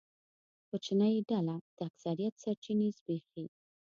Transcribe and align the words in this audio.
کوچنۍ 0.69 1.15
ډله 1.29 1.55
د 1.77 1.77
اکثریت 1.89 2.33
سرچینې 2.43 2.89
زبېښي. 2.97 3.45